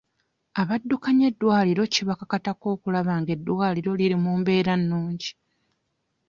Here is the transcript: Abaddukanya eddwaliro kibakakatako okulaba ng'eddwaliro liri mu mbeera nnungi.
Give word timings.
Abaddukanya 0.61 1.25
eddwaliro 1.31 1.83
kibakakatako 1.93 2.65
okulaba 2.75 3.13
ng'eddwaliro 3.21 3.91
liri 3.99 4.17
mu 4.23 4.31
mbeera 4.39 4.73
nnungi. 4.79 5.31